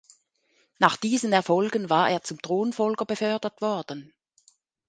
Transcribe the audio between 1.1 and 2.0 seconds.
Erfolgen